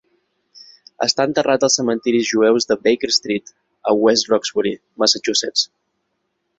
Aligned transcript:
Està 1.07 1.25
enterrat 1.29 1.65
als 1.67 1.77
cementiris 1.81 2.25
jueus 2.31 2.67
de 2.71 2.79
Baker 2.89 3.13
Street, 3.19 3.55
a 3.93 3.97
West 4.07 4.35
Roxbury, 4.35 4.77
Massachusetts. 5.05 5.71